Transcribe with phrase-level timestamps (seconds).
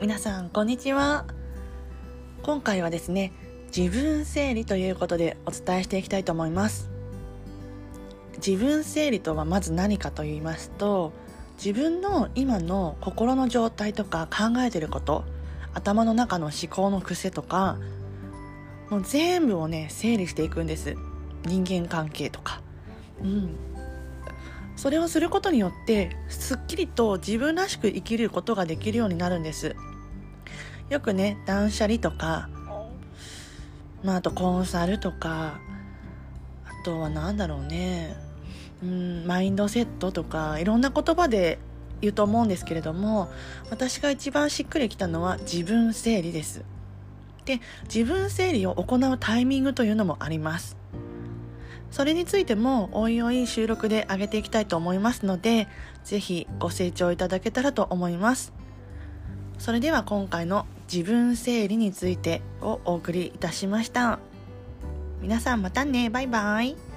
[0.00, 1.24] 皆さんこんにちは。
[2.42, 3.32] 今回はですね
[3.74, 6.90] 自分整理ということでお伝えしていきたいと思います。
[8.44, 11.12] 自分整理とはまず何かと言いますと
[11.56, 15.24] 自分の今の心の状態とか考えてること
[15.72, 17.78] 頭の中の思考の癖とか
[18.90, 20.96] もう全部をね整理していくんです。
[21.44, 22.60] 人間関係とか。
[23.22, 23.56] うん。
[24.76, 29.76] それをすることによってすっきりと自分らしく生きることができるようになるんです。
[30.90, 32.48] よくね断捨離とか
[34.02, 35.58] まああとコンサルとか
[36.66, 38.16] あとは何だろうね。
[38.82, 41.58] うんマインドセットとかいろんな言葉で
[42.02, 43.30] 言うと思うんですけれども
[43.70, 46.64] 私が一番しっくりきたのは自分整理です。
[47.44, 50.76] で自分整理を行うタイミングというのもあります。
[51.94, 55.68] それについてもおいおい収録で上げていきたいと思いますので
[56.02, 58.52] 是非ご清聴いただけたらと思います。
[59.58, 64.18] それでは今回の自分整理についてをお送りいたしました。
[65.22, 66.10] 皆さんまたね。
[66.10, 66.93] バイバイ。